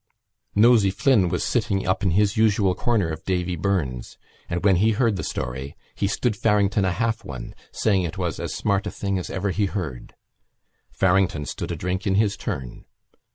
Nosey 0.55 0.89
Flynn 0.89 1.29
was 1.29 1.43
sitting 1.43 1.85
up 1.85 2.01
in 2.01 2.09
his 2.09 2.35
usual 2.35 2.73
corner 2.73 3.09
of 3.09 3.23
Davy 3.23 3.55
Byrne's 3.55 4.17
and, 4.49 4.65
when 4.65 4.77
he 4.77 4.93
heard 4.93 5.15
the 5.15 5.23
story, 5.23 5.75
he 5.93 6.07
stood 6.07 6.35
Farrington 6.35 6.83
a 6.85 6.91
half 6.91 7.23
one, 7.23 7.53
saying 7.71 8.01
it 8.01 8.17
was 8.17 8.39
as 8.39 8.51
smart 8.55 8.87
a 8.87 8.91
thing 8.91 9.19
as 9.19 9.29
ever 9.29 9.51
he 9.51 9.67
heard. 9.67 10.15
Farrington 10.89 11.45
stood 11.45 11.71
a 11.71 11.75
drink 11.75 12.07
in 12.07 12.15
his 12.15 12.35
turn. 12.35 12.85